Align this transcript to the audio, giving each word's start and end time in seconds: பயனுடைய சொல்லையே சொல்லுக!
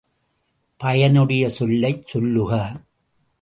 பயனுடைய 0.79 1.49
சொல்லையே 1.49 2.03
சொல்லுக! 2.07 2.51